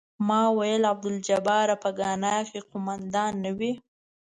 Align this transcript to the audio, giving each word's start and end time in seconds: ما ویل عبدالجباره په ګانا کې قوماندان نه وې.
ما 0.27 0.41
ویل 0.57 0.83
عبدالجباره 0.91 1.75
په 1.83 1.89
ګانا 1.99 2.35
کې 2.49 2.59
قوماندان 2.69 3.31
نه 3.43 3.51
وې. 3.57 3.73